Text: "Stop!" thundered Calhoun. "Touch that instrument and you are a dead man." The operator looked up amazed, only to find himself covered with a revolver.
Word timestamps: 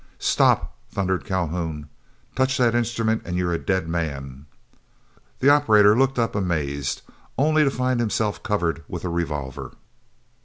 "Stop!" 0.17 0.75
thundered 0.89 1.25
Calhoun. 1.25 1.87
"Touch 2.35 2.57
that 2.57 2.73
instrument 2.73 3.21
and 3.23 3.37
you 3.37 3.47
are 3.47 3.53
a 3.53 3.59
dead 3.59 3.87
man." 3.87 4.47
The 5.41 5.49
operator 5.49 5.95
looked 5.95 6.17
up 6.17 6.33
amazed, 6.33 7.03
only 7.37 7.63
to 7.63 7.69
find 7.69 7.99
himself 7.99 8.41
covered 8.41 8.83
with 8.87 9.05
a 9.05 9.09
revolver. 9.09 9.73